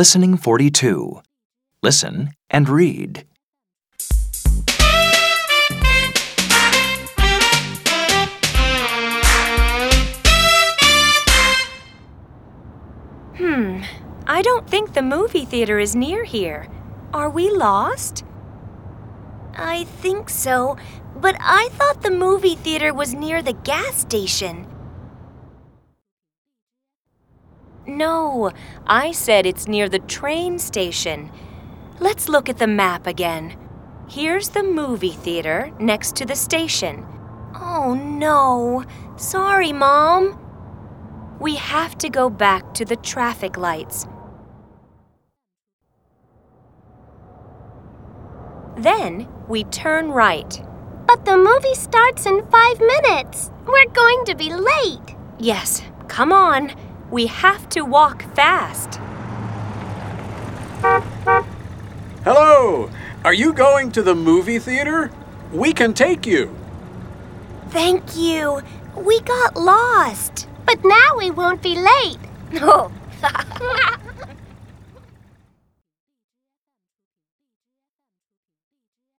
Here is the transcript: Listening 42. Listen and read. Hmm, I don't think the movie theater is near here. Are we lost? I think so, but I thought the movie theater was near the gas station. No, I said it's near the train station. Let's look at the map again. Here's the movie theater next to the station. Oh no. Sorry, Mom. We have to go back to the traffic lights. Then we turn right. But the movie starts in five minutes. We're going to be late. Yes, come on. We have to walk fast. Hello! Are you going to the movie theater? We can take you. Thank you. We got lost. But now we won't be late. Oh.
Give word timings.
Listening 0.00 0.38
42. 0.38 1.20
Listen 1.82 2.30
and 2.48 2.70
read. 2.70 3.26
Hmm, 13.36 13.82
I 14.26 14.40
don't 14.40 14.66
think 14.66 14.94
the 14.94 15.02
movie 15.02 15.44
theater 15.44 15.78
is 15.78 15.94
near 15.94 16.24
here. 16.24 16.66
Are 17.12 17.28
we 17.28 17.50
lost? 17.50 18.24
I 19.54 19.84
think 19.84 20.30
so, 20.30 20.78
but 21.14 21.36
I 21.38 21.68
thought 21.72 22.00
the 22.00 22.10
movie 22.10 22.56
theater 22.56 22.94
was 22.94 23.12
near 23.12 23.42
the 23.42 23.52
gas 23.52 23.98
station. 23.98 24.66
No, 27.86 28.52
I 28.86 29.12
said 29.12 29.46
it's 29.46 29.66
near 29.66 29.88
the 29.88 29.98
train 30.00 30.58
station. 30.58 31.30
Let's 31.98 32.28
look 32.28 32.48
at 32.48 32.58
the 32.58 32.66
map 32.66 33.06
again. 33.06 33.56
Here's 34.08 34.50
the 34.50 34.62
movie 34.62 35.12
theater 35.12 35.72
next 35.78 36.16
to 36.16 36.26
the 36.26 36.36
station. 36.36 37.06
Oh 37.54 37.94
no. 37.94 38.84
Sorry, 39.16 39.72
Mom. 39.72 40.38
We 41.40 41.56
have 41.56 41.96
to 41.98 42.10
go 42.10 42.28
back 42.28 42.74
to 42.74 42.84
the 42.84 42.96
traffic 42.96 43.56
lights. 43.56 44.06
Then 48.76 49.28
we 49.48 49.64
turn 49.64 50.10
right. 50.10 50.62
But 51.06 51.24
the 51.24 51.36
movie 51.36 51.74
starts 51.74 52.26
in 52.26 52.46
five 52.50 52.80
minutes. 52.80 53.50
We're 53.66 53.92
going 53.92 54.24
to 54.26 54.34
be 54.34 54.52
late. 54.54 55.16
Yes, 55.38 55.82
come 56.08 56.32
on. 56.32 56.72
We 57.10 57.26
have 57.26 57.68
to 57.70 57.82
walk 57.82 58.22
fast. 58.34 59.00
Hello! 62.24 62.88
Are 63.24 63.34
you 63.34 63.52
going 63.52 63.90
to 63.92 64.02
the 64.02 64.14
movie 64.14 64.58
theater? 64.58 65.10
We 65.52 65.72
can 65.72 65.92
take 65.92 66.24
you. 66.24 66.54
Thank 67.70 68.16
you. 68.16 68.62
We 68.96 69.20
got 69.20 69.56
lost. 69.56 70.46
But 70.64 70.84
now 70.84 71.16
we 71.18 71.30
won't 71.30 71.62
be 71.62 71.76
late. 71.76 72.18
Oh. 72.62 72.90